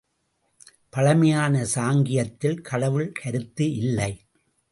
[0.89, 4.11] பழமையான சாங்கியத்தில் கடவுள் கருத்து இல்லை.